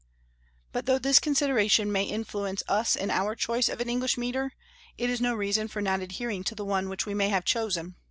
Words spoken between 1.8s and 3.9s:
may influence us in our choice of an